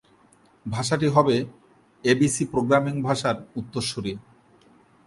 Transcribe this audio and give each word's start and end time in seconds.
ভাষাটি 0.65 1.07
হবে 1.15 1.35
ABC 2.03 2.43
programming 2.53 2.93
ভাষার 3.07 3.37
উত্তরসূরি। 3.59 4.13